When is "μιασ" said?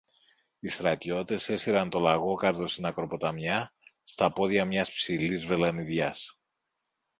4.65-4.91